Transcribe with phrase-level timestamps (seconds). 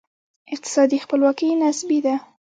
[0.53, 2.15] اقتصادي خپلواکي نسبي ده.